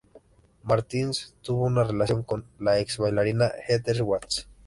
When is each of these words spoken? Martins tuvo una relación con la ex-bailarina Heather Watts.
Martins 0.63 1.35
tuvo 1.43 1.65
una 1.65 1.83
relación 1.83 2.23
con 2.23 2.47
la 2.57 2.79
ex-bailarina 2.79 3.51
Heather 3.67 4.01
Watts. 4.01 4.49